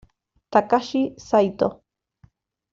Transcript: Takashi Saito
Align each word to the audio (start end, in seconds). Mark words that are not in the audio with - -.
Takashi 0.51 1.01
Saito 1.27 1.67